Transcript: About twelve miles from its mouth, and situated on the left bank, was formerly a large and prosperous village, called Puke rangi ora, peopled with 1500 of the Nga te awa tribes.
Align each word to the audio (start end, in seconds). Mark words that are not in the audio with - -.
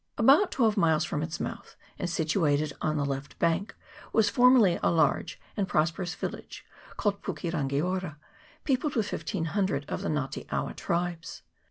About 0.17 0.49
twelve 0.49 0.77
miles 0.77 1.05
from 1.05 1.21
its 1.21 1.39
mouth, 1.39 1.75
and 1.99 2.09
situated 2.09 2.73
on 2.81 2.97
the 2.97 3.05
left 3.05 3.37
bank, 3.37 3.75
was 4.11 4.31
formerly 4.31 4.79
a 4.81 4.89
large 4.89 5.39
and 5.55 5.67
prosperous 5.67 6.15
village, 6.15 6.65
called 6.97 7.21
Puke 7.21 7.43
rangi 7.53 7.79
ora, 7.85 8.17
peopled 8.63 8.95
with 8.95 9.11
1500 9.11 9.85
of 9.87 10.01
the 10.01 10.09
Nga 10.09 10.29
te 10.31 10.47
awa 10.51 10.73
tribes. 10.73 11.43